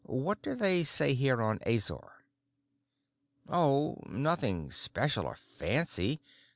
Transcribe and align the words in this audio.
What 0.07 0.41
do 0.41 0.55
they 0.55 0.83
say 0.83 1.13
here 1.13 1.43
on 1.43 1.59
Azor?" 1.63 2.23
"Oh—nothing 3.47 4.71
special 4.71 5.27
or 5.27 5.35
fancy. 5.35 6.19